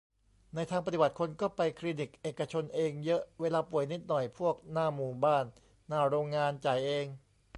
[0.53, 5.45] ในทางปฏิบัติคนก็ไปคลินิคเอกชนเองเยอะ เวลาป่วยนิดหน่อย พวกหน้าหมู่บ้าน
[5.87, 7.05] หน้าโรงงาน จ่ายเอง